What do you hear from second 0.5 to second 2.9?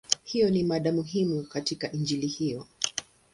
mada muhimu katika Injili hiyo.